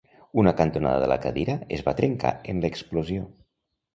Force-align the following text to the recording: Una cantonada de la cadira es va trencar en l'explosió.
Una 0.43 0.53
cantonada 0.59 1.01
de 1.03 1.09
la 1.11 1.17
cadira 1.25 1.57
es 1.77 1.85
va 1.89 1.95
trencar 2.01 2.31
en 2.53 2.65
l'explosió. 2.65 3.29